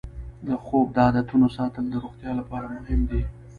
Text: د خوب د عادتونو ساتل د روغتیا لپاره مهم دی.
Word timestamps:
د 0.47 0.49
خوب 0.63 0.87
د 0.93 0.97
عادتونو 1.05 1.47
ساتل 1.57 1.85
د 1.89 1.93
روغتیا 2.03 2.31
لپاره 2.39 2.65
مهم 2.75 3.01
دی. 3.09 3.21